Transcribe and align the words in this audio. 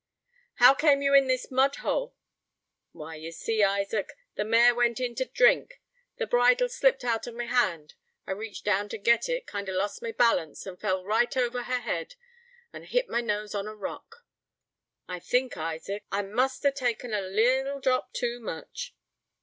"How 0.55 0.73
came 0.73 1.03
you 1.03 1.13
in 1.13 1.27
this 1.27 1.51
mud 1.51 1.75
hole?" 1.75 2.15
"Why, 2.91 3.13
you 3.13 3.31
see, 3.31 3.63
Isaac, 3.63 4.13
the 4.33 4.43
mare 4.43 4.73
went 4.73 4.99
in 4.99 5.13
to 5.13 5.25
drink; 5.25 5.79
the 6.17 6.25
bridle 6.25 6.69
slipped 6.69 7.03
out 7.03 7.27
of 7.27 7.35
my 7.35 7.45
hand; 7.45 7.93
I 8.25 8.31
reached 8.31 8.65
down 8.65 8.89
to 8.89 8.97
get 8.97 9.29
it, 9.29 9.45
kind 9.45 9.69
o' 9.69 9.73
lost 9.73 10.01
my 10.01 10.11
balance, 10.11 10.65
and 10.65 10.81
fell 10.81 11.03
right 11.05 11.37
over 11.37 11.61
her 11.61 11.81
head, 11.81 12.15
and 12.73 12.85
hit 12.87 13.09
my 13.09 13.21
nose 13.21 13.53
on 13.53 13.67
a 13.67 13.75
rock. 13.75 14.25
I 15.07 15.19
think, 15.19 15.55
Isaac, 15.55 16.03
I 16.11 16.23
must 16.23 16.63
have 16.63 16.73
taken 16.73 17.13
a 17.13 17.21
leetle 17.21 17.79
drop 17.79 18.11
too 18.11 18.39
much." 18.39 18.95